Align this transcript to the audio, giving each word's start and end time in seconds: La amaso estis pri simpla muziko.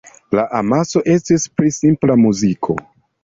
La 0.37 0.45
amaso 0.59 1.01
estis 1.15 1.45
pri 1.59 1.73
simpla 1.77 2.17
muziko. 2.25 2.79